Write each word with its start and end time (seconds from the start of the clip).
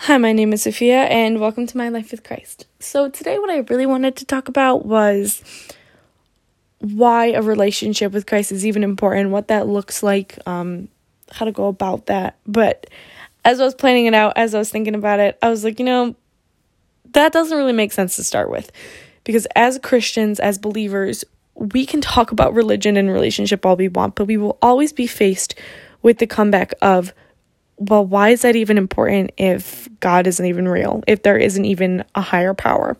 Hi, 0.00 0.18
my 0.18 0.32
name 0.32 0.52
is 0.52 0.62
Sophia, 0.62 1.04
and 1.04 1.40
welcome 1.40 1.66
to 1.66 1.76
My 1.76 1.88
Life 1.88 2.10
with 2.10 2.22
Christ. 2.22 2.66
So, 2.80 3.08
today, 3.08 3.38
what 3.38 3.48
I 3.48 3.60
really 3.70 3.86
wanted 3.86 4.14
to 4.16 4.26
talk 4.26 4.46
about 4.46 4.84
was 4.84 5.42
why 6.80 7.28
a 7.28 7.40
relationship 7.40 8.12
with 8.12 8.26
Christ 8.26 8.52
is 8.52 8.66
even 8.66 8.84
important, 8.84 9.30
what 9.30 9.48
that 9.48 9.66
looks 9.66 10.02
like, 10.02 10.38
um, 10.46 10.88
how 11.32 11.46
to 11.46 11.50
go 11.50 11.66
about 11.66 12.06
that. 12.06 12.36
But 12.46 12.88
as 13.42 13.58
I 13.58 13.64
was 13.64 13.74
planning 13.74 14.04
it 14.04 14.12
out, 14.12 14.34
as 14.36 14.54
I 14.54 14.58
was 14.58 14.68
thinking 14.70 14.94
about 14.94 15.18
it, 15.18 15.38
I 15.42 15.48
was 15.48 15.64
like, 15.64 15.78
you 15.78 15.86
know, 15.86 16.14
that 17.12 17.32
doesn't 17.32 17.56
really 17.56 17.72
make 17.72 17.90
sense 17.90 18.16
to 18.16 18.22
start 18.22 18.50
with. 18.50 18.70
Because 19.24 19.46
as 19.56 19.78
Christians, 19.82 20.38
as 20.38 20.58
believers, 20.58 21.24
we 21.54 21.86
can 21.86 22.02
talk 22.02 22.32
about 22.32 22.52
religion 22.52 22.98
and 22.98 23.10
relationship 23.10 23.64
all 23.64 23.76
we 23.76 23.88
want, 23.88 24.14
but 24.14 24.26
we 24.26 24.36
will 24.36 24.58
always 24.60 24.92
be 24.92 25.06
faced 25.06 25.54
with 26.02 26.18
the 26.18 26.26
comeback 26.26 26.74
of, 26.82 27.14
well, 27.78 28.04
why 28.04 28.30
is 28.30 28.42
that 28.42 28.56
even 28.56 28.78
important 28.78 29.32
if 29.36 29.88
God 30.00 30.26
isn't 30.26 30.44
even 30.44 30.68
real, 30.68 31.02
if 31.06 31.22
there 31.22 31.36
isn't 31.36 31.64
even 31.64 32.04
a 32.14 32.20
higher 32.20 32.54
power? 32.54 32.96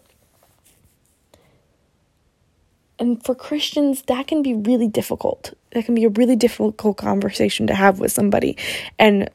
And 2.98 3.22
for 3.24 3.34
Christians, 3.34 4.02
that 4.02 4.26
can 4.26 4.42
be 4.42 4.54
really 4.54 4.88
difficult. 4.88 5.52
That 5.72 5.84
can 5.84 5.94
be 5.94 6.04
a 6.04 6.08
really 6.10 6.36
difficult 6.36 6.96
conversation 6.96 7.66
to 7.66 7.74
have 7.74 8.00
with 8.00 8.12
somebody. 8.12 8.56
And 8.98 9.28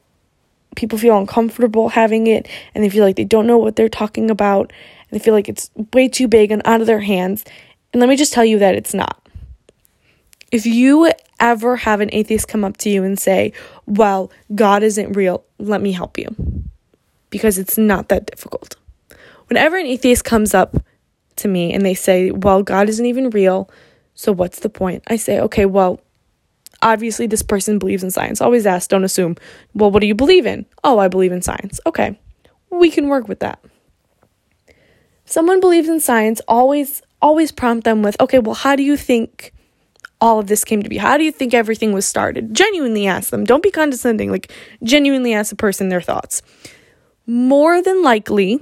people 0.74 0.98
feel 0.98 1.16
uncomfortable 1.16 1.88
having 1.88 2.26
it, 2.26 2.48
and 2.74 2.82
they 2.82 2.88
feel 2.88 3.04
like 3.04 3.16
they 3.16 3.24
don't 3.24 3.46
know 3.46 3.58
what 3.58 3.76
they're 3.76 3.88
talking 3.88 4.30
about, 4.30 4.72
and 5.10 5.20
they 5.20 5.22
feel 5.22 5.34
like 5.34 5.48
it's 5.48 5.70
way 5.92 6.08
too 6.08 6.26
big 6.26 6.50
and 6.50 6.62
out 6.64 6.80
of 6.80 6.86
their 6.86 7.00
hands. 7.00 7.44
And 7.92 8.00
let 8.00 8.08
me 8.08 8.16
just 8.16 8.32
tell 8.32 8.44
you 8.44 8.58
that 8.58 8.74
it's 8.74 8.94
not. 8.94 9.28
If 10.50 10.66
you 10.66 11.10
ever 11.42 11.76
have 11.76 12.00
an 12.00 12.08
atheist 12.12 12.48
come 12.48 12.64
up 12.64 12.78
to 12.78 12.88
you 12.88 13.02
and 13.02 13.18
say, 13.18 13.52
Well, 13.84 14.30
God 14.54 14.82
isn't 14.82 15.12
real, 15.12 15.44
let 15.58 15.82
me 15.82 15.92
help 15.92 16.16
you. 16.16 16.34
Because 17.28 17.58
it's 17.58 17.76
not 17.76 18.08
that 18.08 18.26
difficult. 18.26 18.76
Whenever 19.48 19.76
an 19.76 19.86
atheist 19.86 20.24
comes 20.24 20.54
up 20.54 20.76
to 21.36 21.48
me 21.48 21.74
and 21.74 21.84
they 21.84 21.94
say, 21.94 22.30
Well, 22.30 22.62
God 22.62 22.88
isn't 22.88 23.04
even 23.04 23.28
real, 23.30 23.68
so 24.14 24.32
what's 24.32 24.60
the 24.60 24.70
point? 24.70 25.02
I 25.08 25.16
say, 25.16 25.40
Okay, 25.40 25.66
well, 25.66 26.00
obviously 26.80 27.26
this 27.26 27.42
person 27.42 27.78
believes 27.78 28.04
in 28.04 28.10
science. 28.10 28.40
Always 28.40 28.64
ask, 28.64 28.88
don't 28.88 29.04
assume, 29.04 29.36
Well, 29.74 29.90
what 29.90 30.00
do 30.00 30.06
you 30.06 30.14
believe 30.14 30.46
in? 30.46 30.64
Oh, 30.84 30.98
I 30.98 31.08
believe 31.08 31.32
in 31.32 31.42
science. 31.42 31.80
Okay, 31.84 32.18
we 32.70 32.90
can 32.90 33.08
work 33.08 33.28
with 33.28 33.40
that. 33.40 33.62
Someone 35.24 35.60
believes 35.60 35.88
in 35.88 35.98
science, 36.00 36.40
always 36.46 37.02
always 37.20 37.52
prompt 37.52 37.84
them 37.84 38.02
with, 38.02 38.16
okay, 38.20 38.38
well, 38.38 38.54
how 38.54 38.76
do 38.76 38.82
you 38.82 38.96
think 38.96 39.52
all 40.22 40.38
of 40.38 40.46
this 40.46 40.64
came 40.64 40.84
to 40.84 40.88
be? 40.88 40.98
How 40.98 41.18
do 41.18 41.24
you 41.24 41.32
think 41.32 41.52
everything 41.52 41.92
was 41.92 42.06
started? 42.06 42.54
Genuinely 42.54 43.08
ask 43.08 43.30
them. 43.30 43.44
Don't 43.44 43.62
be 43.62 43.72
condescending. 43.72 44.30
Like, 44.30 44.52
genuinely 44.84 45.34
ask 45.34 45.52
a 45.52 45.56
person 45.56 45.88
their 45.88 46.00
thoughts. 46.00 46.42
More 47.26 47.82
than 47.82 48.04
likely, 48.04 48.60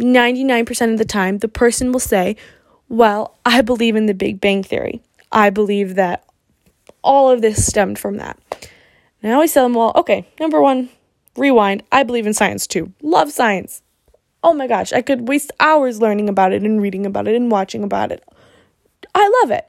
99% 0.00 0.92
of 0.92 0.98
the 0.98 1.04
time, 1.04 1.38
the 1.38 1.48
person 1.48 1.92
will 1.92 2.00
say, 2.00 2.36
Well, 2.88 3.36
I 3.44 3.60
believe 3.60 3.94
in 3.94 4.06
the 4.06 4.14
Big 4.14 4.40
Bang 4.40 4.62
Theory. 4.62 5.02
I 5.30 5.50
believe 5.50 5.96
that 5.96 6.24
all 7.02 7.30
of 7.30 7.42
this 7.42 7.66
stemmed 7.66 7.98
from 7.98 8.16
that. 8.16 8.38
And 9.22 9.32
I 9.32 9.34
always 9.34 9.52
tell 9.52 9.66
them, 9.66 9.74
Well, 9.74 9.92
okay, 9.96 10.26
number 10.40 10.62
one, 10.62 10.88
rewind. 11.36 11.82
I 11.92 12.04
believe 12.04 12.26
in 12.26 12.32
science 12.32 12.66
too. 12.66 12.90
Love 13.02 13.30
science. 13.30 13.82
Oh 14.42 14.54
my 14.54 14.66
gosh, 14.66 14.94
I 14.94 15.02
could 15.02 15.28
waste 15.28 15.52
hours 15.60 16.00
learning 16.00 16.30
about 16.30 16.54
it 16.54 16.62
and 16.62 16.80
reading 16.80 17.04
about 17.04 17.28
it 17.28 17.36
and 17.36 17.50
watching 17.50 17.84
about 17.84 18.12
it. 18.12 18.24
I 19.14 19.42
love 19.42 19.50
it. 19.50 19.68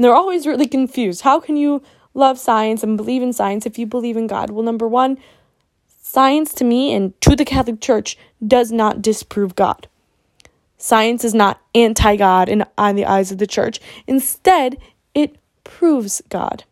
And 0.00 0.04
they're 0.06 0.14
always 0.14 0.46
really 0.46 0.66
confused. 0.66 1.20
How 1.20 1.40
can 1.40 1.58
you 1.58 1.82
love 2.14 2.38
science 2.38 2.82
and 2.82 2.96
believe 2.96 3.20
in 3.20 3.34
science 3.34 3.66
if 3.66 3.78
you 3.78 3.84
believe 3.84 4.16
in 4.16 4.28
God? 4.28 4.48
Well, 4.48 4.64
number 4.64 4.88
one, 4.88 5.18
science 6.00 6.54
to 6.54 6.64
me 6.64 6.94
and 6.94 7.20
to 7.20 7.36
the 7.36 7.44
Catholic 7.44 7.82
Church 7.82 8.16
does 8.46 8.72
not 8.72 9.02
disprove 9.02 9.54
God. 9.54 9.88
Science 10.78 11.22
is 11.22 11.34
not 11.34 11.60
anti 11.74 12.16
God 12.16 12.48
in 12.48 12.64
on 12.78 12.96
the 12.96 13.04
eyes 13.04 13.30
of 13.30 13.36
the 13.36 13.46
church. 13.46 13.78
Instead, 14.06 14.78
it 15.12 15.36
proves 15.64 16.22
God. 16.30 16.64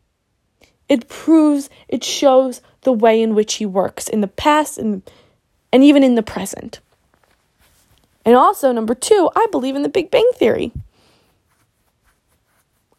It 0.88 1.06
proves, 1.06 1.68
it 1.86 2.02
shows 2.02 2.62
the 2.80 2.94
way 2.94 3.20
in 3.20 3.34
which 3.34 3.56
He 3.56 3.66
works 3.66 4.08
in 4.08 4.22
the 4.22 4.26
past 4.26 4.78
and, 4.78 5.02
and 5.70 5.84
even 5.84 6.02
in 6.02 6.14
the 6.14 6.22
present. 6.22 6.80
And 8.24 8.34
also, 8.34 8.72
number 8.72 8.94
two, 8.94 9.28
I 9.36 9.48
believe 9.50 9.76
in 9.76 9.82
the 9.82 9.90
Big 9.90 10.10
Bang 10.10 10.30
Theory. 10.34 10.72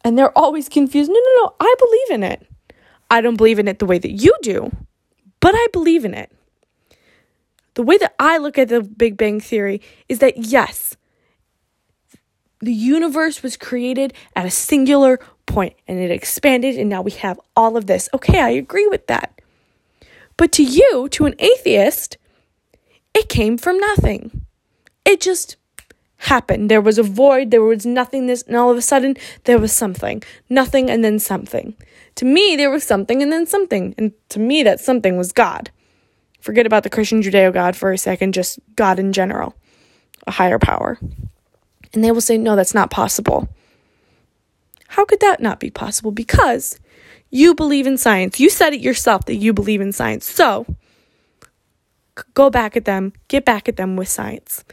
And 0.04 0.16
they're 0.16 0.36
always 0.36 0.68
confused. 0.68 1.10
No, 1.10 1.14
no, 1.18 1.44
no, 1.44 1.54
I 1.60 1.74
believe 1.78 2.10
in 2.10 2.22
it. 2.22 2.46
I 3.10 3.20
don't 3.20 3.36
believe 3.36 3.58
in 3.58 3.68
it 3.68 3.78
the 3.78 3.86
way 3.86 3.98
that 3.98 4.12
you 4.12 4.34
do, 4.42 4.70
but 5.40 5.54
I 5.54 5.66
believe 5.72 6.04
in 6.04 6.14
it. 6.14 6.30
The 7.74 7.82
way 7.82 7.98
that 7.98 8.14
I 8.18 8.38
look 8.38 8.56
at 8.58 8.68
the 8.68 8.82
Big 8.82 9.16
Bang 9.16 9.40
Theory 9.40 9.80
is 10.08 10.20
that 10.20 10.36
yes, 10.36 10.96
the 12.60 12.72
universe 12.72 13.42
was 13.42 13.56
created 13.56 14.12
at 14.36 14.46
a 14.46 14.50
singular 14.50 15.18
point 15.46 15.74
and 15.88 15.98
it 15.98 16.10
expanded, 16.10 16.76
and 16.76 16.88
now 16.88 17.02
we 17.02 17.10
have 17.12 17.40
all 17.56 17.76
of 17.76 17.86
this. 17.86 18.08
Okay, 18.14 18.40
I 18.40 18.50
agree 18.50 18.86
with 18.86 19.06
that. 19.08 19.40
But 20.36 20.52
to 20.52 20.62
you, 20.62 21.08
to 21.10 21.26
an 21.26 21.34
atheist, 21.38 22.16
it 23.12 23.28
came 23.28 23.58
from 23.58 23.78
nothing. 23.78 24.46
It 25.04 25.20
just 25.20 25.56
happened. 26.20 26.70
There 26.70 26.80
was 26.80 26.98
a 26.98 27.02
void, 27.02 27.50
there 27.50 27.62
was 27.62 27.86
nothingness, 27.86 28.42
and 28.42 28.56
all 28.56 28.70
of 28.70 28.76
a 28.76 28.82
sudden 28.82 29.16
there 29.44 29.58
was 29.58 29.72
something. 29.72 30.22
Nothing 30.48 30.90
and 30.90 31.02
then 31.02 31.18
something. 31.18 31.74
To 32.16 32.24
me, 32.24 32.56
there 32.56 32.70
was 32.70 32.84
something 32.84 33.22
and 33.22 33.32
then 33.32 33.46
something. 33.46 33.94
And 33.96 34.12
to 34.28 34.38
me, 34.38 34.62
that 34.62 34.80
something 34.80 35.16
was 35.16 35.32
God. 35.32 35.70
Forget 36.40 36.66
about 36.66 36.82
the 36.82 36.90
Christian 36.90 37.22
Judeo 37.22 37.52
God 37.52 37.74
for 37.74 37.92
a 37.92 37.98
second, 37.98 38.34
just 38.34 38.58
God 38.76 38.98
in 38.98 39.12
general, 39.12 39.54
a 40.26 40.32
higher 40.32 40.58
power. 40.58 40.98
And 41.92 42.04
they 42.04 42.12
will 42.12 42.20
say, 42.20 42.36
no, 42.38 42.56
that's 42.56 42.74
not 42.74 42.90
possible. 42.90 43.48
How 44.88 45.04
could 45.04 45.20
that 45.20 45.40
not 45.40 45.60
be 45.60 45.70
possible? 45.70 46.12
Because 46.12 46.78
you 47.30 47.54
believe 47.54 47.86
in 47.86 47.96
science. 47.96 48.40
You 48.40 48.50
said 48.50 48.74
it 48.74 48.80
yourself 48.80 49.24
that 49.26 49.36
you 49.36 49.52
believe 49.52 49.80
in 49.80 49.92
science. 49.92 50.26
So 50.26 50.66
go 52.34 52.50
back 52.50 52.76
at 52.76 52.84
them, 52.84 53.12
get 53.28 53.44
back 53.44 53.68
at 53.68 53.76
them 53.76 53.96
with 53.96 54.08
science. 54.08 54.64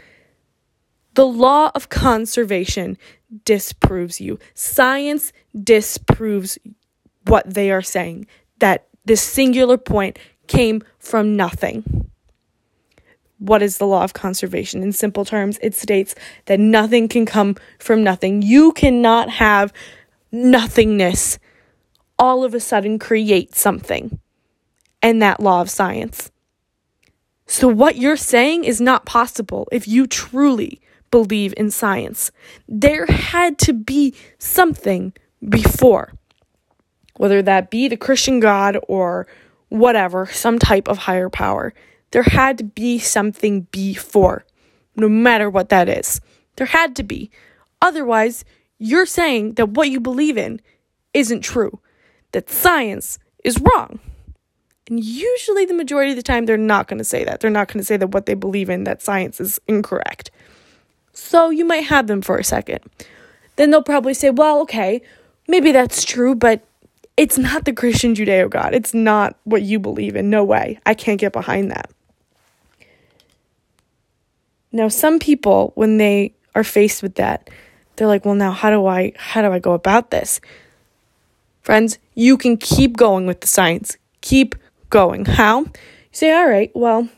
The 1.18 1.26
law 1.26 1.72
of 1.74 1.90
conservation 1.90 2.96
disproves 3.44 4.22
you. 4.22 4.38
Science 4.54 5.34
disproves 5.64 6.60
what 7.26 7.52
they 7.52 7.72
are 7.72 7.82
saying 7.82 8.28
that 8.60 8.88
this 9.04 9.24
singular 9.24 9.80
point 9.80 10.20
came 10.46 10.84
from 11.00 11.36
nothing. 11.36 12.12
What 13.40 13.64
is 13.64 13.80
the 13.80 13.88
law 13.88 14.04
of 14.04 14.14
conservation? 14.14 14.84
In 14.84 14.92
simple 14.92 15.26
terms, 15.26 15.58
it 15.60 15.74
states 15.74 16.14
that 16.46 16.60
nothing 16.60 17.08
can 17.08 17.26
come 17.26 17.56
from 17.80 18.04
nothing. 18.04 18.44
You 18.44 18.72
cannot 18.74 19.28
have 19.32 19.74
nothingness 20.32 21.40
all 22.20 22.44
of 22.44 22.54
a 22.54 22.60
sudden 22.60 23.00
create 23.00 23.56
something. 23.56 24.20
And 25.02 25.20
that 25.24 25.40
law 25.40 25.62
of 25.62 25.72
science. 25.72 26.30
So, 27.48 27.68
what 27.68 27.96
you're 27.96 28.18
saying 28.18 28.66
is 28.66 28.80
not 28.80 29.08
possible 29.08 29.68
if 29.72 29.88
you 29.88 30.06
truly 30.06 30.80
believe 31.12 31.54
in 31.58 31.72
science. 31.72 32.32
There 32.68 33.06
had 33.06 33.58
to 33.60 33.74
be 33.74 34.14
something 34.40 35.14
before, 35.48 36.14
whether 37.18 37.42
that 37.42 37.70
be 37.70 37.88
the 37.88 37.98
Christian 37.98 38.40
God 38.40 38.78
or 38.88 39.28
whatever, 39.70 40.26
some 40.28 40.60
type 40.60 40.88
of 40.88 40.98
higher 41.00 41.30
power. 41.30 41.74
There 42.12 42.24
had 42.24 42.58
to 42.60 42.64
be 42.64 43.00
something 43.00 43.62
before, 43.72 44.46
no 44.96 45.10
matter 45.10 45.50
what 45.50 45.70
that 45.70 45.90
is. 45.90 46.22
There 46.56 46.68
had 46.68 46.96
to 46.98 47.04
be. 47.04 47.30
Otherwise, 47.82 48.46
you're 48.80 49.06
saying 49.06 49.54
that 49.54 49.70
what 49.70 49.90
you 49.90 50.00
believe 50.00 50.38
in 50.38 50.62
isn't 51.14 51.42
true, 51.42 51.80
that 52.32 52.50
science 52.50 53.20
is 53.44 53.60
wrong. 53.60 54.00
And 54.90 55.04
usually, 55.04 55.66
the 55.66 55.74
majority 55.74 56.12
of 56.12 56.16
the 56.16 56.24
time, 56.24 56.46
they're 56.46 56.58
not 56.58 56.88
going 56.88 56.98
to 56.98 57.04
say 57.04 57.26
that. 57.26 57.42
They're 57.42 57.52
not 57.52 57.68
going 57.68 57.80
to 57.80 57.86
say 57.86 57.98
that 57.98 58.14
what 58.14 58.26
they 58.26 58.36
believe 58.36 58.70
in, 58.70 58.86
that 58.86 59.02
science 59.02 59.42
is 59.42 59.60
incorrect. 59.68 60.32
So 61.18 61.50
you 61.50 61.66
might 61.66 61.86
have 61.86 62.06
them 62.06 62.22
for 62.22 62.38
a 62.38 62.44
second. 62.44 62.80
Then 63.56 63.72
they'll 63.72 63.82
probably 63.82 64.14
say, 64.14 64.30
well, 64.30 64.62
okay, 64.62 65.02
maybe 65.48 65.72
that's 65.72 66.06
true, 66.06 66.36
but 66.36 66.64
it's 67.18 67.40
not 67.40 67.66
the 67.66 67.74
Christian 67.74 68.14
Judeo 68.14 68.48
God. 68.48 68.76
It's 68.76 68.94
not 68.94 69.36
what 69.44 69.64
you 69.64 69.80
believe 69.80 70.16
in. 70.16 70.30
No 70.30 70.44
way. 70.44 70.80
I 70.86 70.94
can't 70.94 71.20
get 71.20 71.34
behind 71.34 71.72
that. 71.72 71.90
Now, 74.72 74.90
some 74.90 75.18
people, 75.18 75.72
when 75.74 75.98
they 75.98 76.36
are 76.54 76.64
faced 76.64 77.02
with 77.02 77.16
that, 77.16 77.50
they're 77.96 78.08
like, 78.08 78.24
well, 78.24 78.36
now 78.36 78.52
how 78.52 78.70
do 78.70 78.86
I 78.86 79.12
how 79.18 79.42
do 79.42 79.52
I 79.52 79.58
go 79.58 79.74
about 79.74 80.12
this? 80.12 80.40
Friends, 81.64 81.98
you 82.14 82.38
can 82.38 82.58
keep 82.58 82.96
going 82.96 83.26
with 83.26 83.42
the 83.42 83.48
science. 83.48 83.98
Keep 84.22 84.54
going. 84.92 85.26
How? 85.26 85.62
You 85.62 85.72
say, 86.12 86.32
all 86.32 86.48
right, 86.48 86.72
well, 86.76 87.10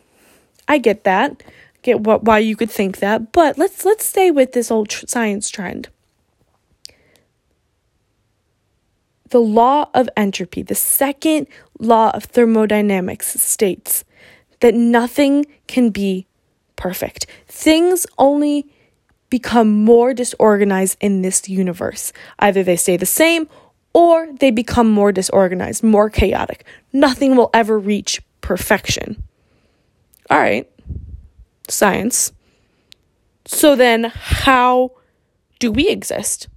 I 0.69 0.77
get 0.77 1.03
that 1.03 1.43
get 1.81 2.01
what 2.01 2.23
why 2.23 2.39
you 2.39 2.55
could 2.55 2.71
think 2.71 2.97
that, 2.97 3.31
but 3.31 3.57
let's 3.57 3.85
let's 3.85 4.05
stay 4.05 4.31
with 4.31 4.53
this 4.53 4.71
old 4.71 4.89
tr- 4.89 5.05
science 5.07 5.49
trend. 5.49 5.89
The 9.29 9.39
law 9.39 9.89
of 9.93 10.09
entropy, 10.17 10.63
the 10.63 10.75
second 10.75 11.47
law 11.79 12.09
of 12.11 12.23
thermodynamics 12.23 13.39
states 13.39 14.03
that 14.59 14.73
nothing 14.73 15.45
can 15.67 15.91
be 15.91 16.25
perfect. 16.75 17.27
Things 17.47 18.07
only 18.17 18.65
become 19.29 19.69
more 19.69 20.13
disorganized 20.13 20.97
in 20.99 21.21
this 21.21 21.47
universe. 21.47 22.11
Either 22.39 22.63
they 22.63 22.75
stay 22.75 22.97
the 22.97 23.05
same 23.05 23.47
or 23.93 24.27
they 24.39 24.51
become 24.51 24.89
more 24.89 25.11
disorganized, 25.11 25.83
more 25.83 26.09
chaotic. 26.09 26.65
Nothing 26.93 27.35
will 27.35 27.49
ever 27.53 27.77
reach 27.77 28.21
perfection. 28.41 29.21
All 30.29 30.39
right, 30.39 30.69
science. 31.69 32.31
So 33.45 33.75
then, 33.75 34.11
how 34.13 34.91
do 35.59 35.71
we 35.71 35.89
exist? 35.89 36.47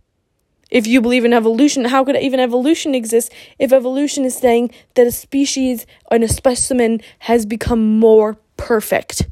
If 0.71 0.87
you 0.87 1.03
believe 1.03 1.27
in 1.27 1.35
evolution, 1.35 1.85
how 1.85 2.03
could 2.03 2.17
even 2.17 2.41
evolution 2.41 2.95
exist 2.95 3.31
if 3.59 3.73
evolution 3.73 4.25
is 4.25 4.37
saying 4.37 4.71
that 4.95 5.07
a 5.07 5.13
species 5.13 5.87
and 6.11 6.25
a 6.25 6.29
specimen 6.29 7.01
has 7.21 7.45
become 7.45 7.99
more 7.99 8.39
perfect 8.57 9.29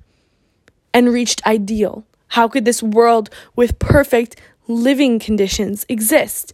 and 0.92 1.12
reached 1.12 1.44
ideal? 1.46 2.04
How 2.28 2.46
could 2.46 2.66
this 2.66 2.82
world 2.82 3.30
with 3.56 3.78
perfect 3.78 4.38
living 4.68 5.18
conditions 5.18 5.86
exist 5.88 6.52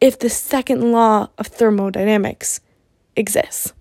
if 0.00 0.18
the 0.18 0.28
second 0.28 0.92
law 0.92 1.28
of 1.38 1.46
thermodynamics 1.46 2.60
exists? 3.14 3.72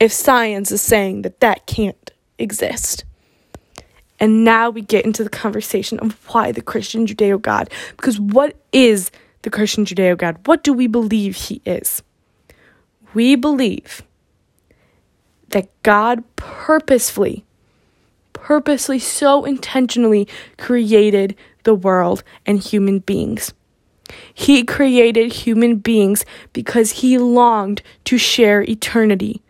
If 0.00 0.12
science 0.12 0.72
is 0.72 0.82
saying 0.82 1.22
that 1.22 1.38
that 1.38 1.66
can't 1.66 2.10
exist? 2.38 3.04
And 4.22 4.44
now 4.44 4.70
we 4.70 4.80
get 4.80 5.04
into 5.04 5.24
the 5.24 5.30
conversation 5.30 5.98
of 5.98 6.16
why 6.28 6.52
the 6.52 6.62
Christian 6.62 7.06
Judeo 7.06 7.42
God. 7.42 7.68
Because 7.96 8.18
what 8.18 8.56
is 8.72 9.10
the 9.42 9.50
Christian 9.50 9.84
Judeo 9.84 10.16
God? 10.16 10.38
What 10.46 10.62
do 10.62 10.72
we 10.72 10.86
believe 10.86 11.36
he 11.36 11.60
is? 11.66 12.02
We 13.12 13.34
believe 13.36 14.02
that 15.48 15.68
God 15.82 16.24
purposefully 16.36 17.44
purposely, 18.42 18.98
so 18.98 19.44
intentionally 19.44 20.26
created 20.58 21.36
the 21.62 21.74
world 21.74 22.24
and 22.44 22.58
human 22.58 22.98
beings. 22.98 23.54
He 24.34 24.64
created 24.64 25.32
human 25.32 25.76
beings 25.76 26.24
because 26.52 26.90
he 26.90 27.18
longed 27.18 27.82
to 28.04 28.18
share 28.18 28.62
eternity 28.62 29.42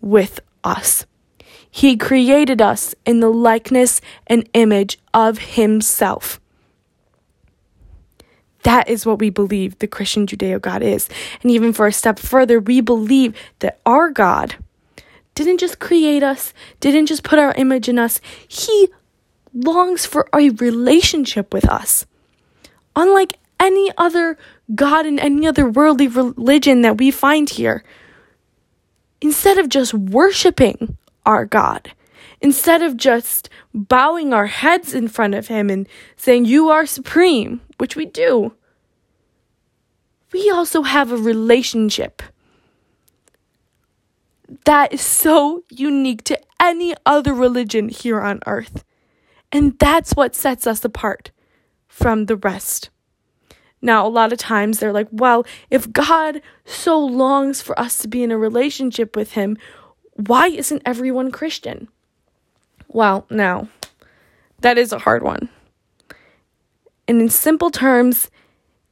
with 0.00 0.40
us. 0.64 1.06
He 1.70 1.96
created 1.96 2.60
us 2.60 2.94
in 3.06 3.20
the 3.20 3.30
likeness 3.30 4.00
and 4.26 4.48
image 4.54 4.98
of 5.14 5.38
himself. 5.38 6.40
That 8.62 8.88
is 8.88 9.06
what 9.06 9.20
we 9.20 9.30
believe 9.30 9.78
the 9.78 9.86
Christian 9.86 10.26
Judeo 10.26 10.60
God 10.60 10.82
is. 10.82 11.08
And 11.42 11.50
even 11.50 11.72
for 11.72 11.86
a 11.86 11.92
step 11.92 12.18
further, 12.18 12.60
we 12.60 12.80
believe 12.80 13.34
that 13.60 13.80
our 13.86 14.10
God 14.10 14.56
didn't 15.34 15.58
just 15.58 15.78
create 15.78 16.22
us, 16.22 16.52
didn't 16.80 17.06
just 17.06 17.22
put 17.22 17.38
our 17.38 17.52
image 17.54 17.88
in 17.88 17.98
us. 17.98 18.20
He 18.46 18.88
longs 19.54 20.04
for 20.04 20.28
a 20.34 20.50
relationship 20.50 21.54
with 21.54 21.66
us. 21.68 22.04
Unlike 22.94 23.38
any 23.58 23.90
other 23.96 24.36
God 24.74 25.06
in 25.06 25.18
any 25.18 25.46
other 25.46 25.68
worldly 25.68 26.08
religion 26.08 26.82
that 26.82 26.98
we 26.98 27.10
find 27.10 27.48
here, 27.48 27.84
instead 29.20 29.58
of 29.58 29.68
just 29.68 29.94
worshiping 29.94 30.96
our 31.30 31.46
God, 31.46 31.92
instead 32.40 32.82
of 32.82 32.96
just 32.96 33.48
bowing 33.72 34.34
our 34.34 34.46
heads 34.46 34.94
in 34.94 35.08
front 35.08 35.34
of 35.34 35.46
Him 35.46 35.70
and 35.70 35.88
saying, 36.16 36.44
You 36.44 36.68
are 36.68 36.86
supreme, 36.86 37.60
which 37.78 37.96
we 37.96 38.04
do, 38.04 38.54
we 40.32 40.50
also 40.50 40.82
have 40.82 41.12
a 41.12 41.16
relationship 41.16 42.22
that 44.64 44.92
is 44.92 45.00
so 45.00 45.62
unique 45.70 46.24
to 46.24 46.40
any 46.60 46.94
other 47.06 47.32
religion 47.32 47.88
here 47.88 48.20
on 48.20 48.40
earth. 48.46 48.84
And 49.52 49.78
that's 49.78 50.12
what 50.12 50.34
sets 50.34 50.66
us 50.66 50.84
apart 50.84 51.30
from 51.88 52.26
the 52.26 52.36
rest. 52.36 52.90
Now, 53.82 54.06
a 54.06 54.08
lot 54.08 54.32
of 54.32 54.38
times 54.38 54.78
they're 54.78 54.92
like, 54.92 55.08
well, 55.10 55.46
if 55.70 55.90
God 55.92 56.42
so 56.64 56.98
longs 56.98 57.62
for 57.62 57.78
us 57.78 57.98
to 57.98 58.08
be 58.08 58.22
in 58.22 58.30
a 58.30 58.38
relationship 58.38 59.16
with 59.16 59.32
Him, 59.32 59.56
why 60.14 60.48
isn't 60.48 60.82
everyone 60.84 61.30
Christian? 61.30 61.88
Well, 62.88 63.26
now, 63.30 63.68
that 64.60 64.78
is 64.78 64.92
a 64.92 64.98
hard 64.98 65.22
one. 65.22 65.48
And 67.08 67.20
in 67.20 67.28
simple 67.28 67.70
terms, 67.70 68.30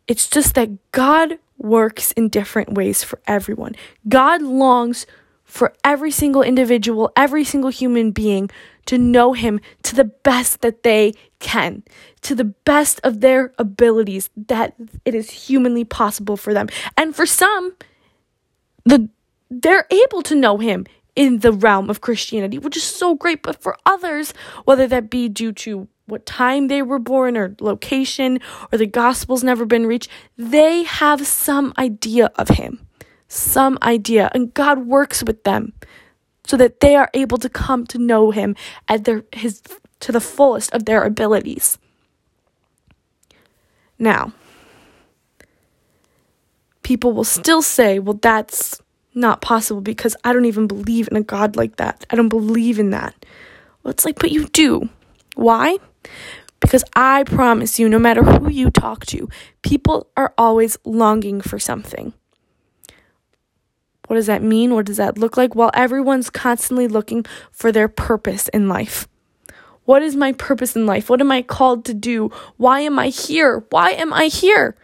it's 0.06 0.28
just 0.28 0.54
that 0.54 0.70
God 0.92 1.38
works 1.58 2.12
in 2.12 2.28
different 2.28 2.72
ways 2.74 3.04
for 3.04 3.20
everyone. 3.26 3.74
God 4.08 4.42
longs 4.42 5.06
for 5.44 5.72
every 5.82 6.10
single 6.10 6.42
individual, 6.42 7.10
every 7.16 7.44
single 7.44 7.70
human 7.70 8.10
being 8.10 8.50
to 8.86 8.98
know 8.98 9.32
Him 9.32 9.60
to 9.82 9.94
the 9.94 10.04
best 10.04 10.60
that 10.60 10.82
they 10.82 11.14
can, 11.38 11.82
to 12.22 12.34
the 12.34 12.44
best 12.44 13.00
of 13.02 13.20
their 13.20 13.52
abilities 13.58 14.30
that 14.36 14.74
it 15.04 15.14
is 15.14 15.30
humanly 15.30 15.84
possible 15.84 16.36
for 16.36 16.52
them. 16.52 16.68
And 16.96 17.14
for 17.14 17.26
some, 17.26 17.74
the 18.84 19.08
they're 19.50 19.86
able 19.90 20.22
to 20.22 20.34
know 20.34 20.58
Him 20.58 20.86
in 21.18 21.40
the 21.40 21.52
realm 21.52 21.90
of 21.90 22.00
Christianity, 22.00 22.58
which 22.58 22.76
is 22.76 22.84
so 22.84 23.14
great. 23.14 23.42
But 23.42 23.60
for 23.60 23.76
others, 23.84 24.32
whether 24.64 24.86
that 24.86 25.10
be 25.10 25.28
due 25.28 25.52
to 25.64 25.88
what 26.06 26.24
time 26.24 26.68
they 26.68 26.80
were 26.80 26.98
born 26.98 27.36
or 27.36 27.54
location 27.60 28.40
or 28.72 28.78
the 28.78 28.86
gospel's 28.86 29.44
never 29.44 29.66
been 29.66 29.84
reached, 29.84 30.08
they 30.38 30.84
have 30.84 31.26
some 31.26 31.74
idea 31.76 32.30
of 32.36 32.48
Him 32.48 32.88
some 33.28 33.78
idea, 33.82 34.30
and 34.34 34.52
God 34.54 34.86
works 34.86 35.22
with 35.22 35.44
them 35.44 35.74
so 36.44 36.56
that 36.56 36.80
they 36.80 36.96
are 36.96 37.10
able 37.12 37.36
to 37.38 37.48
come 37.48 37.86
to 37.86 37.98
know 37.98 38.30
Him 38.30 38.56
at 38.88 39.04
their 39.04 39.24
His 39.32 39.62
to 40.00 40.12
the 40.12 40.20
fullest 40.20 40.72
of 40.72 40.86
their 40.86 41.04
abilities. 41.04 41.78
Now, 43.98 44.32
people 46.82 47.12
will 47.12 47.24
still 47.24 47.62
say, 47.62 47.98
well, 47.98 48.18
that's 48.20 48.80
not 49.18 49.42
possible 49.42 49.80
because 49.80 50.16
I 50.24 50.32
don't 50.32 50.46
even 50.46 50.66
believe 50.66 51.08
in 51.10 51.16
a 51.16 51.22
God 51.22 51.56
like 51.56 51.76
that. 51.76 52.06
I 52.10 52.16
don't 52.16 52.28
believe 52.28 52.78
in 52.78 52.90
that. 52.90 53.26
Well, 53.82 53.90
it's 53.90 54.04
like, 54.04 54.18
but 54.18 54.30
you 54.30 54.46
do. 54.48 54.88
Why? 55.34 55.78
Because 56.60 56.84
I 56.94 57.24
promise 57.24 57.78
you, 57.78 57.88
no 57.88 57.98
matter 57.98 58.22
who 58.22 58.50
you 58.50 58.70
talk 58.70 59.06
to, 59.06 59.28
people 59.62 60.08
are 60.16 60.34
always 60.36 60.76
longing 60.84 61.40
for 61.40 61.58
something. 61.58 62.12
What 64.08 64.16
does 64.16 64.26
that 64.26 64.42
mean? 64.42 64.74
What 64.74 64.86
does 64.86 64.96
that 64.96 65.18
look 65.18 65.36
like? 65.36 65.54
Well, 65.54 65.70
everyone's 65.74 66.30
constantly 66.30 66.88
looking 66.88 67.26
for 67.52 67.70
their 67.70 67.88
purpose 67.88 68.48
in 68.48 68.68
life. 68.68 69.06
What 69.84 70.02
is 70.02 70.16
my 70.16 70.32
purpose 70.32 70.74
in 70.76 70.86
life? 70.86 71.08
What 71.08 71.20
am 71.20 71.30
I 71.30 71.42
called 71.42 71.84
to 71.86 71.94
do? 71.94 72.30
Why 72.56 72.80
am 72.80 72.98
I 72.98 73.08
here? 73.08 73.64
Why 73.70 73.90
am 73.90 74.12
I 74.12 74.26
here? 74.26 74.76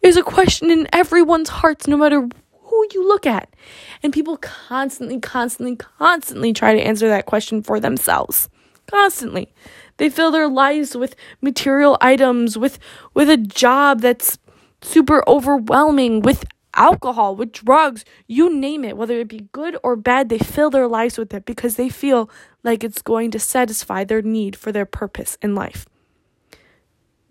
Is 0.00 0.16
a 0.16 0.22
question 0.22 0.70
in 0.70 0.88
everyone's 0.92 1.48
hearts, 1.48 1.86
no 1.86 1.96
matter 1.96 2.28
who 2.72 2.86
you 2.94 3.06
look 3.06 3.26
at. 3.26 3.54
And 4.02 4.12
people 4.12 4.38
constantly, 4.38 5.20
constantly, 5.20 5.76
constantly 5.76 6.54
try 6.54 6.74
to 6.74 6.80
answer 6.80 7.06
that 7.08 7.26
question 7.26 7.62
for 7.62 7.78
themselves. 7.78 8.48
Constantly. 8.86 9.52
They 9.98 10.08
fill 10.08 10.30
their 10.30 10.48
lives 10.48 10.96
with 10.96 11.14
material 11.42 11.98
items, 12.00 12.56
with 12.56 12.78
with 13.12 13.28
a 13.28 13.36
job 13.36 14.00
that's 14.00 14.38
super 14.80 15.22
overwhelming, 15.28 16.22
with 16.22 16.44
alcohol, 16.74 17.36
with 17.36 17.52
drugs, 17.52 18.06
you 18.26 18.52
name 18.52 18.84
it, 18.84 18.96
whether 18.96 19.18
it 19.18 19.28
be 19.28 19.48
good 19.52 19.76
or 19.84 19.94
bad, 19.94 20.30
they 20.30 20.38
fill 20.38 20.70
their 20.70 20.88
lives 20.88 21.18
with 21.18 21.34
it 21.34 21.44
because 21.44 21.76
they 21.76 21.90
feel 21.90 22.30
like 22.64 22.82
it's 22.82 23.02
going 23.02 23.30
to 23.30 23.38
satisfy 23.38 24.02
their 24.02 24.22
need 24.22 24.56
for 24.56 24.72
their 24.72 24.86
purpose 24.86 25.36
in 25.42 25.54
life. 25.54 25.84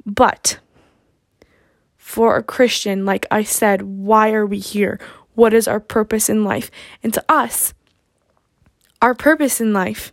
But 0.05 0.59
for 1.97 2.35
a 2.35 2.43
Christian, 2.43 3.05
like 3.05 3.25
I 3.31 3.43
said, 3.43 3.81
why 3.81 4.33
are 4.33 4.45
we 4.45 4.59
here? 4.59 4.99
What 5.35 5.53
is 5.53 5.67
our 5.67 5.79
purpose 5.79 6.29
in 6.29 6.43
life? 6.43 6.69
And 7.03 7.13
to 7.13 7.23
us, 7.29 7.73
our 9.01 9.15
purpose 9.15 9.59
in 9.59 9.73
life 9.73 10.11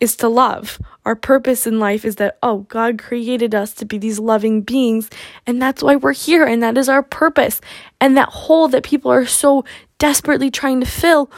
is 0.00 0.14
to 0.16 0.28
love. 0.28 0.78
Our 1.04 1.16
purpose 1.16 1.66
in 1.66 1.80
life 1.80 2.04
is 2.04 2.16
that, 2.16 2.38
oh, 2.42 2.58
God 2.68 2.98
created 2.98 3.54
us 3.54 3.72
to 3.74 3.84
be 3.84 3.98
these 3.98 4.18
loving 4.18 4.62
beings, 4.62 5.10
and 5.46 5.60
that's 5.60 5.82
why 5.82 5.96
we're 5.96 6.12
here, 6.12 6.44
and 6.44 6.62
that 6.62 6.78
is 6.78 6.88
our 6.88 7.02
purpose. 7.02 7.60
And 8.00 8.16
that 8.16 8.28
hole 8.28 8.68
that 8.68 8.84
people 8.84 9.10
are 9.10 9.26
so 9.26 9.64
desperately 9.98 10.50
trying 10.50 10.80
to 10.80 10.86
fill, 10.86 11.30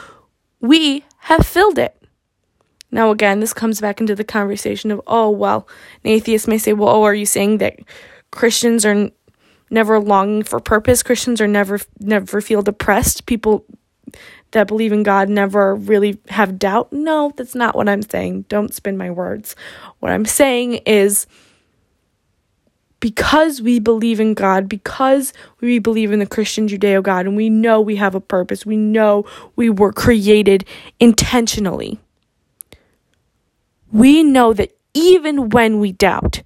we 0.59 1.03
have 1.19 1.45
filled 1.45 1.79
it. 1.79 1.97
Now, 2.91 3.09
again, 3.09 3.39
this 3.39 3.53
comes 3.53 3.81
back 3.81 4.01
into 4.01 4.15
the 4.15 4.23
conversation 4.23 4.91
of, 4.91 5.01
oh, 5.07 5.29
well, 5.29 5.67
an 6.03 6.11
atheist 6.11 6.47
may 6.47 6.57
say, 6.57 6.73
well, 6.73 6.89
oh, 6.89 7.03
are 7.03 7.15
you 7.15 7.25
saying 7.25 7.57
that 7.59 7.79
Christians 8.31 8.85
are 8.85 9.09
never 9.71 9.99
longing 9.99 10.43
for 10.43 10.59
purpose? 10.59 11.03
Christians 11.03 11.41
are 11.41 11.47
never, 11.47 11.79
never 11.99 12.41
feel 12.41 12.61
depressed? 12.61 13.25
People 13.25 13.65
that 14.51 14.67
believe 14.67 14.91
in 14.91 15.03
God 15.03 15.29
never 15.29 15.75
really 15.75 16.19
have 16.29 16.59
doubt. 16.59 16.91
No, 16.91 17.31
that's 17.37 17.55
not 17.55 17.75
what 17.75 17.87
I'm 17.89 18.01
saying. 18.01 18.43
Don't 18.49 18.73
spin 18.73 18.97
my 18.97 19.09
words. 19.09 19.55
What 19.99 20.11
I'm 20.11 20.25
saying 20.25 20.75
is 20.85 21.25
because 22.99 23.61
we 23.61 23.79
believe 23.79 24.19
in 24.19 24.33
God, 24.35 24.69
because 24.69 25.33
we 25.59 25.79
believe 25.79 26.11
in 26.11 26.19
the 26.19 26.27
Christian 26.27 26.67
Judeo 26.67 27.01
God, 27.01 27.25
and 27.25 27.35
we 27.35 27.49
know 27.49 27.81
we 27.81 27.95
have 27.95 28.13
a 28.13 28.21
purpose, 28.21 28.65
we 28.65 28.77
know 28.77 29.25
we 29.55 29.69
were 29.69 29.91
created 29.93 30.65
intentionally. 30.99 31.99
we 33.91 34.23
know 34.23 34.53
that 34.53 34.71
even 34.93 35.49
when 35.49 35.79
we 35.79 35.91
doubt, 35.91 36.43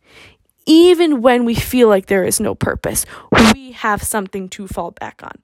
even 0.65 1.21
when 1.21 1.45
we 1.45 1.55
feel 1.55 1.87
like 1.87 2.07
there 2.07 2.23
is 2.23 2.39
no 2.39 2.55
purpose, 2.55 3.05
we 3.53 3.71
have 3.73 4.01
something 4.01 4.49
to 4.49 4.67
fall 4.67 4.91
back 4.91 5.21
on. 5.23 5.41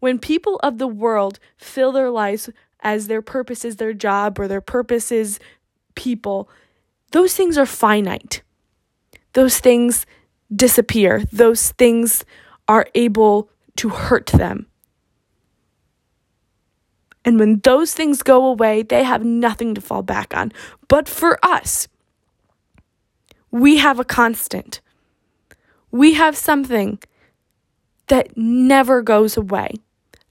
When 0.00 0.18
people 0.18 0.56
of 0.62 0.78
the 0.78 0.86
world 0.86 1.38
fill 1.56 1.92
their 1.92 2.10
lives 2.10 2.50
as 2.80 3.06
their 3.06 3.22
purpose 3.22 3.64
is 3.64 3.76
their 3.76 3.92
job 3.92 4.38
or 4.38 4.48
their 4.48 4.60
purpose 4.60 5.12
is 5.12 5.38
people, 5.94 6.48
those 7.12 7.34
things 7.34 7.56
are 7.56 7.66
finite. 7.66 8.42
Those 9.34 9.58
things 9.58 10.06
disappear. 10.54 11.22
Those 11.32 11.72
things 11.72 12.24
are 12.68 12.86
able 12.94 13.50
to 13.76 13.88
hurt 13.88 14.26
them. 14.26 14.66
And 17.24 17.38
when 17.38 17.60
those 17.60 17.94
things 17.94 18.22
go 18.22 18.46
away, 18.46 18.82
they 18.82 19.04
have 19.04 19.24
nothing 19.24 19.74
to 19.74 19.80
fall 19.80 20.02
back 20.02 20.36
on. 20.36 20.52
But 20.88 21.08
for 21.08 21.38
us, 21.44 21.86
we 23.52 23.76
have 23.76 24.00
a 24.00 24.04
constant. 24.04 24.80
We 25.92 26.14
have 26.14 26.36
something 26.36 26.98
that 28.08 28.36
never 28.36 29.02
goes 29.02 29.36
away. 29.36 29.74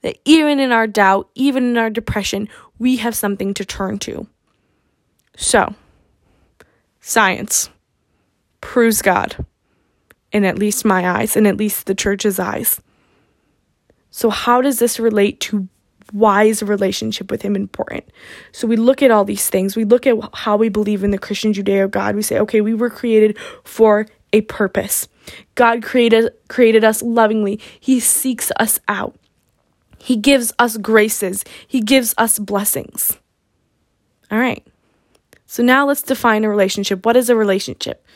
That 0.02 0.18
even 0.24 0.58
in 0.58 0.72
our 0.72 0.88
doubt, 0.88 1.30
even 1.36 1.64
in 1.64 1.78
our 1.78 1.88
depression, 1.88 2.48
we 2.78 2.96
have 2.96 3.14
something 3.14 3.54
to 3.54 3.64
turn 3.64 3.98
to. 4.00 4.26
So, 5.36 5.74
science 7.00 7.70
proves 8.60 9.00
God, 9.00 9.46
in 10.32 10.44
at 10.44 10.58
least 10.58 10.84
my 10.84 11.08
eyes, 11.08 11.36
in 11.36 11.46
at 11.46 11.56
least 11.56 11.86
the 11.86 11.94
church's 11.94 12.40
eyes. 12.40 12.80
So, 14.10 14.28
how 14.28 14.60
does 14.60 14.80
this 14.80 14.98
relate 14.98 15.38
to 15.40 15.68
why 16.12 16.44
is 16.44 16.62
a 16.62 16.66
relationship 16.66 17.30
with 17.30 17.42
him 17.42 17.56
important? 17.56 18.04
So 18.52 18.66
we 18.66 18.76
look 18.76 19.02
at 19.02 19.10
all 19.10 19.24
these 19.24 19.48
things. 19.50 19.76
We 19.76 19.84
look 19.84 20.06
at 20.06 20.16
how 20.34 20.56
we 20.56 20.68
believe 20.68 21.02
in 21.02 21.10
the 21.10 21.18
Christian 21.18 21.52
Judeo 21.52 21.90
God. 21.90 22.14
We 22.14 22.22
say, 22.22 22.38
okay, 22.40 22.60
we 22.60 22.74
were 22.74 22.90
created 22.90 23.38
for 23.64 24.06
a 24.32 24.42
purpose. 24.42 25.08
God 25.54 25.82
created 25.82 26.32
created 26.48 26.84
us 26.84 27.02
lovingly. 27.02 27.60
He 27.80 28.00
seeks 28.00 28.50
us 28.58 28.80
out. 28.88 29.16
He 29.98 30.16
gives 30.16 30.52
us 30.58 30.76
graces. 30.76 31.44
He 31.66 31.80
gives 31.80 32.14
us 32.18 32.38
blessings. 32.38 33.18
All 34.30 34.38
right. 34.38 34.66
So 35.46 35.62
now 35.62 35.86
let's 35.86 36.02
define 36.02 36.44
a 36.44 36.48
relationship. 36.48 37.04
What 37.04 37.16
is 37.16 37.28
a 37.28 37.36
relationship? 37.36 38.06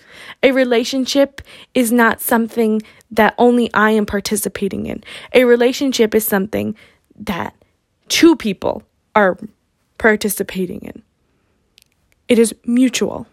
A 0.42 0.52
relationship 0.52 1.42
is 1.74 1.92
not 1.92 2.20
something 2.20 2.82
that 3.10 3.34
only 3.36 3.72
I 3.74 3.90
am 3.90 4.06
participating 4.06 4.86
in. 4.86 5.04
A 5.34 5.44
relationship 5.44 6.14
is 6.14 6.24
something 6.24 6.74
that 7.14 7.54
two 8.08 8.36
people 8.36 8.82
are 9.14 9.38
participating 9.98 10.80
in. 10.80 11.02
It 12.28 12.38
is 12.38 12.54
mutual. 12.64 13.26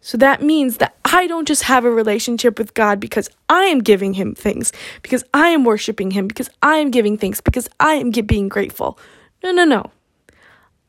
So 0.00 0.16
that 0.18 0.42
means 0.42 0.76
that 0.78 0.96
I 1.04 1.26
don't 1.26 1.48
just 1.48 1.64
have 1.64 1.84
a 1.84 1.90
relationship 1.90 2.58
with 2.58 2.74
God 2.74 3.00
because 3.00 3.28
I 3.48 3.64
am 3.64 3.80
giving 3.80 4.14
Him 4.14 4.34
things, 4.34 4.72
because 5.02 5.24
I 5.34 5.48
am 5.48 5.64
worshiping 5.64 6.12
Him, 6.12 6.28
because 6.28 6.50
I 6.62 6.76
am 6.76 6.90
giving 6.90 7.18
thanks, 7.18 7.40
because 7.40 7.68
I 7.80 7.94
am 7.94 8.10
being 8.10 8.48
grateful. 8.48 8.98
No, 9.42 9.52
no, 9.52 9.64
no. 9.64 9.90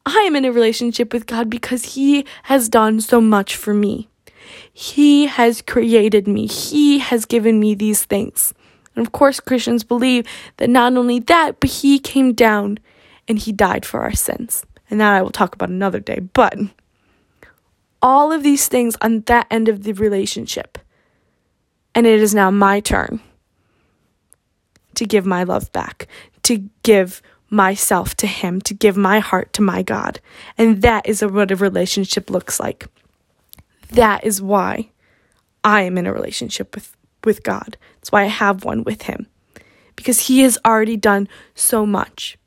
I 0.06 0.20
am 0.20 0.36
in 0.36 0.46
a 0.46 0.52
relationship 0.52 1.12
with 1.14 1.26
God 1.26 1.50
because 1.50 1.96
He 1.96 2.26
has 2.44 2.70
done 2.70 3.02
so 3.02 3.20
much 3.20 3.56
for 3.56 3.74
me. 3.74 4.10
He 4.72 5.28
has 5.28 5.62
created 5.62 6.28
me, 6.28 6.48
He 6.48 7.00
has 7.00 7.26
given 7.26 7.60
me 7.60 7.76
these 7.76 8.06
things. 8.06 8.54
And 9.00 9.08
of 9.08 9.14
course, 9.14 9.40
Christians 9.40 9.86
believe 9.86 10.28
that 10.58 10.70
not 10.70 10.98
only 10.98 11.20
that, 11.20 11.62
but 11.62 11.70
he 11.70 12.00
came 12.00 12.34
down 12.34 12.80
and 13.30 13.40
he 13.40 13.54
died 13.54 13.86
for 13.86 14.02
our 14.02 14.12
sins. 14.12 14.66
And 14.90 15.00
that 15.00 15.14
I 15.14 15.22
will 15.22 15.30
talk 15.30 15.56
about 15.56 15.70
another 15.70 16.02
day. 16.02 16.20
But 16.20 16.58
all 18.02 18.34
of 18.34 18.44
these 18.44 18.68
things 18.68 18.98
on 19.00 19.22
that 19.22 19.48
end 19.50 19.70
of 19.70 19.84
the 19.84 19.94
relationship. 19.94 20.78
And 21.96 22.06
it 22.06 22.20
is 22.20 22.36
now 22.36 22.52
my 22.52 22.82
turn 22.82 23.22
to 24.96 25.06
give 25.06 25.26
my 25.26 25.44
love 25.44 25.72
back, 25.72 26.10
to 26.44 26.70
give 26.84 27.22
myself 27.50 28.16
to 28.16 28.28
Him, 28.28 28.60
to 28.64 28.74
give 28.74 28.98
my 28.98 29.20
heart 29.20 29.54
to 29.54 29.62
my 29.62 29.82
God. 29.82 30.20
And 30.58 30.82
that 30.82 31.08
is 31.08 31.24
what 31.24 31.52
a 31.52 31.56
relationship 31.56 32.30
looks 32.30 32.60
like. 32.60 32.86
That 33.92 34.26
is 34.26 34.42
why 34.42 34.90
I 35.64 35.84
am 35.84 35.98
in 35.98 36.06
a 36.06 36.12
relationship 36.12 36.76
with 36.76 36.98
with 37.24 37.44
God. 37.44 37.78
That's 37.96 38.12
why 38.12 38.24
I 38.24 38.28
have 38.28 38.64
one 38.64 38.84
with 38.84 39.04
Him. 39.04 39.28
Because 39.96 40.28
He 40.28 40.42
has 40.42 40.58
already 40.66 40.98
done 40.98 41.28
so 41.56 41.86
much. 41.86 42.38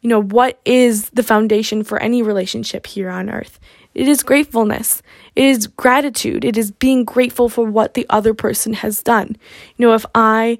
You 0.00 0.08
know, 0.08 0.22
what 0.22 0.58
is 0.64 1.10
the 1.10 1.22
foundation 1.22 1.84
for 1.84 1.98
any 2.02 2.22
relationship 2.22 2.86
here 2.86 3.10
on 3.10 3.28
earth? 3.28 3.60
It 3.94 4.08
is 4.08 4.22
gratefulness. 4.22 5.02
It 5.36 5.44
is 5.44 5.66
gratitude. 5.66 6.44
It 6.44 6.56
is 6.56 6.70
being 6.70 7.04
grateful 7.04 7.48
for 7.48 7.66
what 7.66 7.94
the 7.94 8.06
other 8.08 8.34
person 8.34 8.72
has 8.74 9.02
done. 9.02 9.36
You 9.76 9.86
know, 9.86 9.94
if 9.94 10.06
I, 10.14 10.58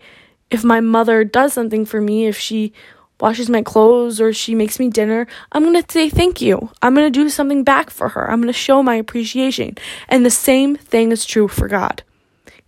if 0.51 0.65
my 0.65 0.81
mother 0.81 1.25
does 1.25 1.53
something 1.53 1.85
for 1.85 2.01
me, 2.01 2.27
if 2.27 2.37
she 2.37 2.73
washes 3.21 3.49
my 3.49 3.63
clothes 3.63 4.21
or 4.21 4.33
she 4.33 4.55
makes 4.55 4.79
me 4.79 4.89
dinner, 4.89 5.27
I'm 5.53 5.63
going 5.63 5.81
to 5.81 5.93
say 5.93 6.11
thank 6.11 6.41
you. 6.41 6.71
I'm 6.83 6.95
going 6.95 7.11
to 7.11 7.19
do 7.19 7.29
something 7.29 7.65
back 7.65 7.91
for 7.91 8.09
her. 8.11 8.31
I'm 8.31 8.41
going 8.41 8.53
to 8.53 8.59
show 8.59 8.83
my 8.83 8.97
appreciation. 8.97 9.77
And 10.09 10.27
the 10.27 10.31
same 10.31 10.77
thing 10.77 11.13
is 11.13 11.25
true 11.25 11.49
for 11.49 11.69
God. 11.69 12.03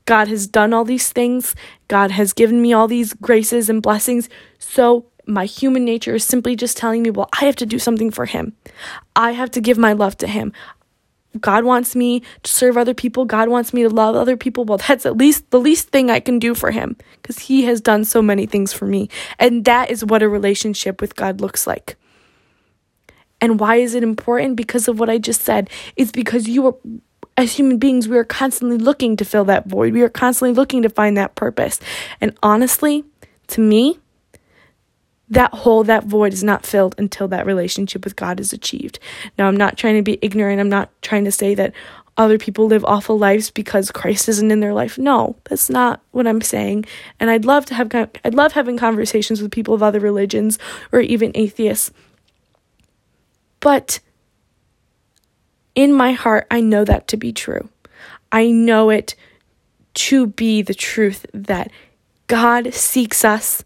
God 0.05 0.29
has 0.29 0.47
done 0.47 0.73
all 0.73 0.85
these 0.85 1.11
things. 1.11 1.55
God 1.89 2.11
has 2.11 2.33
given 2.33 2.61
me 2.61 2.73
all 2.73 2.89
these 2.89 3.15
graces 3.15 3.69
and 3.69 3.83
blessings. 3.83 4.29
So 4.59 5.07
my 5.27 5.45
human 5.45 5.85
nature 5.85 6.15
is 6.15 6.25
simply 6.25 6.57
just 6.57 6.77
telling 6.77 7.03
me, 7.03 7.11
well, 7.11 7.29
I 7.41 7.45
have 7.45 7.57
to 7.57 7.67
do 7.67 7.79
something 7.79 8.11
for 8.11 8.27
Him. 8.27 8.55
I 9.15 9.33
have 9.33 9.51
to 9.53 9.61
give 9.61 9.79
my 9.79 9.93
love 9.93 10.17
to 10.19 10.27
Him. 10.27 10.53
God 11.41 11.65
wants 11.65 11.97
me 11.97 12.23
to 12.43 12.53
serve 12.53 12.77
other 12.77 12.93
people. 12.93 13.25
God 13.25 13.49
wants 13.49 13.73
me 13.73 13.83
to 13.83 13.89
love 13.89 14.17
other 14.17 14.37
people. 14.37 14.65
Well, 14.65 14.79
that's 14.79 15.07
at 15.07 15.17
least 15.17 15.51
the 15.51 15.61
least 15.61 15.89
thing 15.89 16.11
I 16.11 16.21
can 16.21 16.39
do 16.39 16.55
for 16.55 16.71
Him 16.71 16.97
because 17.21 17.39
He 17.39 17.65
has 17.65 17.81
done 17.81 18.05
so 18.05 18.21
many 18.21 18.47
things 18.47 18.73
for 18.73 18.87
me. 18.87 19.09
And 19.39 19.65
that 19.65 19.91
is 19.91 20.05
what 20.05 20.23
a 20.23 20.29
relationship 20.29 21.01
with 21.01 21.17
God 21.17 21.41
looks 21.41 21.67
like. 21.67 21.97
And 23.41 23.59
why 23.59 23.77
is 23.77 23.95
it 23.95 24.03
important? 24.03 24.57
Because 24.57 24.89
of 24.89 25.01
what 25.01 25.11
I 25.11 25.19
just 25.19 25.43
said. 25.43 25.71
It's 25.97 26.13
because 26.13 26.49
you 26.49 26.67
are 26.67 26.75
as 27.37 27.55
human 27.55 27.79
beings, 27.79 28.09
we 28.09 28.17
are 28.19 28.25
constantly 28.25 28.79
looking 28.79 29.17
to 29.17 29.25
fill 29.25 29.45
that 29.47 29.67
void. 29.67 29.93
We 29.93 30.03
are 30.03 30.09
constantly 30.09 30.55
looking 30.55 30.83
to 30.83 30.89
find 30.89 31.17
that 31.17 31.35
purpose. 31.35 31.81
And 32.21 32.37
honestly, 32.43 33.05
to 33.49 33.61
me, 33.61 33.99
that 35.31 35.55
hole, 35.55 35.83
that 35.85 36.05
void 36.05 36.35
is 36.35 36.45
not 36.45 36.67
filled 36.67 36.95
until 36.99 37.27
that 37.29 37.47
relationship 37.47 38.05
with 38.05 38.17
God 38.17 38.39
is 38.39 38.53
achieved. 38.53 38.99
Now, 39.39 39.49
I'm 39.49 39.57
not 39.57 39.79
trying 39.79 39.97
to 39.97 40.03
be 40.03 40.19
ignorant. 40.21 40.61
I'm 40.61 40.69
not 40.69 40.91
trying 41.01 41.25
to 41.25 41.33
say 41.33 41.55
that 41.55 41.73
other 42.19 42.37
people 42.37 42.67
live 42.67 42.85
awful 42.85 43.19
lives 43.19 43.51
because 43.51 43.91
Christ 43.91 44.29
isn't 44.29 44.51
in 44.51 44.61
their 44.61 44.75
life. 44.75 44.99
No, 44.99 45.37
that's 45.45 45.71
not 45.71 46.03
what 46.11 46.27
I'm 46.27 46.43
saying. 46.43 46.85
And 47.19 47.31
I'd 47.31 47.47
love 47.47 47.65
to 47.67 47.75
have 47.75 47.91
I'd 47.95 48.35
love 48.35 48.53
having 48.53 48.77
conversations 48.77 49.41
with 49.41 49.51
people 49.51 49.73
of 49.73 49.83
other 49.83 50.01
religions 50.01 50.59
or 50.93 51.01
even 51.01 51.33
atheists. 51.35 51.91
But 53.61 54.01
in 55.75 55.93
my 55.93 56.13
heart, 56.13 56.47
I 56.51 56.61
know 56.61 56.85
that 56.85 57.09
to 57.09 57.17
be 57.17 57.33
true. 57.33 57.69
I 58.31 58.51
know 58.51 58.91
it 58.91 59.15
to 59.95 60.27
be 60.27 60.63
the 60.63 60.75
truth 60.75 61.27
that 61.35 61.71
God 62.27 62.73
seeks 62.73 63.25
us 63.25 63.65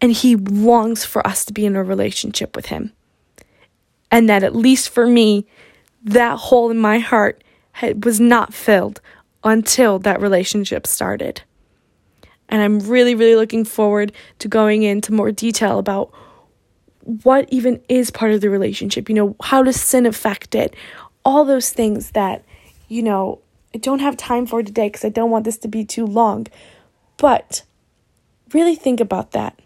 and 0.00 0.12
He 0.12 0.36
longs 0.36 1.04
for 1.04 1.26
us 1.26 1.44
to 1.46 1.52
be 1.52 1.66
in 1.66 1.76
a 1.76 1.82
relationship 1.82 2.54
with 2.54 2.66
Him. 2.66 2.92
And 4.10 4.28
that, 4.28 4.42
at 4.42 4.54
least 4.54 4.90
for 4.90 5.06
me, 5.06 5.46
that 6.02 6.38
hole 6.38 6.70
in 6.70 6.78
my 6.78 6.98
heart 6.98 7.42
had, 7.72 8.04
was 8.04 8.20
not 8.20 8.54
filled 8.54 9.00
until 9.44 9.98
that 10.00 10.20
relationship 10.20 10.86
started. 10.86 11.42
And 12.48 12.62
I'm 12.62 12.78
really, 12.80 13.14
really 13.14 13.36
looking 13.36 13.64
forward 13.64 14.12
to 14.38 14.48
going 14.48 14.82
into 14.82 15.12
more 15.12 15.30
detail 15.32 15.78
about 15.78 16.10
what 17.22 17.48
even 17.50 17.80
is 17.88 18.10
part 18.10 18.32
of 18.32 18.40
the 18.40 18.50
relationship. 18.50 19.08
You 19.08 19.14
know, 19.14 19.36
how 19.42 19.62
does 19.62 19.80
sin 19.80 20.06
affect 20.06 20.54
it? 20.54 20.74
All 21.28 21.44
those 21.44 21.68
things 21.68 22.12
that, 22.12 22.42
you 22.88 23.02
know, 23.02 23.38
I 23.74 23.78
don't 23.78 23.98
have 23.98 24.16
time 24.16 24.46
for 24.46 24.62
today 24.62 24.88
because 24.88 25.04
I 25.04 25.10
don't 25.10 25.30
want 25.30 25.44
this 25.44 25.58
to 25.58 25.68
be 25.68 25.84
too 25.84 26.06
long. 26.06 26.46
But 27.18 27.64
really 28.54 28.74
think 28.74 28.98
about 28.98 29.32
that. 29.32 29.60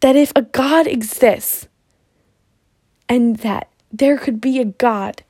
That 0.00 0.16
if 0.16 0.32
a 0.34 0.40
God 0.40 0.86
exists 0.86 1.68
and 3.10 3.36
that 3.40 3.68
there 3.92 4.16
could 4.16 4.40
be 4.40 4.58
a 4.58 4.64
God 4.64 5.22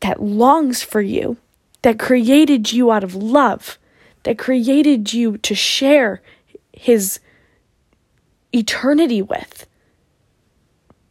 that 0.00 0.22
longs 0.22 0.82
for 0.82 1.00
you, 1.00 1.38
that 1.80 1.98
created 1.98 2.70
you 2.70 2.92
out 2.92 3.02
of 3.02 3.14
love, 3.14 3.78
that 4.24 4.36
created 4.36 5.14
you 5.14 5.38
to 5.38 5.54
share 5.54 6.20
his 6.74 7.18
eternity 8.52 9.22
with, 9.22 9.66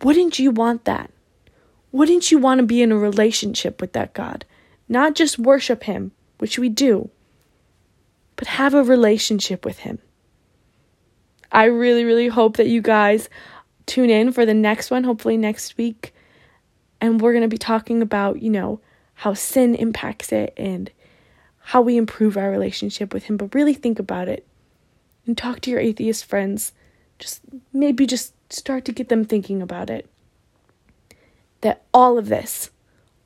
wouldn't 0.04 0.38
you 0.38 0.51
want 0.51 0.86
that? 0.86 1.10
Wouldn't 1.91 2.31
you 2.31 2.38
want 2.38 2.60
to 2.60 2.65
be 2.65 2.81
in 2.81 2.91
a 2.91 2.98
relationship 2.98 3.81
with 3.81 3.93
that 3.93 4.13
God? 4.13 4.45
Not 4.88 5.15
just 5.15 5.39
worship 5.39 5.83
Him, 5.83 6.12
which 6.38 6.57
we 6.57 6.69
do, 6.69 7.10
but 8.36 8.48
have 8.48 8.74
a 8.74 8.83
relationship 8.83 9.65
with 9.65 9.79
Him. 9.79 10.00
I 11.51 11.65
really, 11.65 12.05
really 12.05 12.29
hope 12.29 12.57
that 12.57 12.69
you 12.69 12.81
guys 12.81 13.29
tune 13.86 14.10
in 14.10 14.31
for 14.31 14.45
the 14.45 14.53
next 14.53 14.89
one, 14.89 15.03
hopefully 15.03 15.38
next 15.38 15.77
week. 15.77 16.13
And 17.01 17.19
we're 17.19 17.33
going 17.33 17.41
to 17.41 17.48
be 17.48 17.57
talking 17.57 18.01
about, 18.01 18.41
you 18.41 18.50
know, 18.50 18.79
how 19.15 19.33
sin 19.33 19.75
impacts 19.75 20.31
it 20.31 20.53
and 20.55 20.91
how 21.60 21.81
we 21.81 21.98
improve 21.98 22.38
our 22.38 22.50
relationship 22.50 23.13
with 23.13 23.24
Him. 23.24 23.38
But 23.38 23.53
really 23.53 23.74
think 23.74 24.00
about 24.00 24.27
it 24.27 24.48
and 25.25 25.38
talk 25.38 25.62
to 25.62 25.71
your 25.71 25.79
atheist 25.79 26.25
friends. 26.25 26.74
Just 27.19 27.41
maybe 27.74 28.05
just 28.05 28.33
start 28.51 28.86
to 28.86 28.91
get 28.91 29.10
them 29.10 29.25
thinking 29.25 29.62
about 29.62 29.89
it. 29.89 30.11
That 31.62 31.84
all 31.94 32.18
of 32.18 32.27
this, 32.27 32.70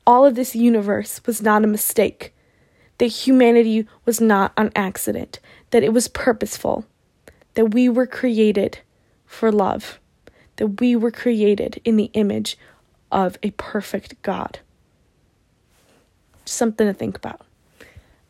all 0.06 0.26
of 0.26 0.36
this 0.36 0.56
universe 0.56 1.22
was 1.26 1.42
not 1.42 1.64
a 1.64 1.68
mistake. 1.68 2.34
That 2.98 3.08
humanity 3.08 3.88
was 4.06 4.22
not 4.22 4.54
an 4.58 4.72
accident. 4.76 5.40
That 5.72 5.84
it 5.84 5.94
was 5.94 6.08
purposeful. 6.08 6.86
That 7.56 7.74
we 7.74 7.90
were 7.90 8.08
created 8.08 8.80
for 9.26 9.52
love. 9.52 10.00
That 10.58 10.80
we 10.80 10.96
were 10.96 11.12
created 11.12 11.82
in 11.84 11.98
the 11.98 12.12
image 12.14 12.58
of 13.12 13.38
a 13.44 13.52
perfect 13.52 14.22
God. 14.22 14.60
Something 16.46 16.88
to 16.88 16.94
think 16.94 17.18
about. 17.18 17.42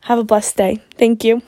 Have 0.00 0.18
a 0.18 0.24
blessed 0.24 0.56
day. 0.56 0.82
Thank 0.96 1.24
you. 1.24 1.42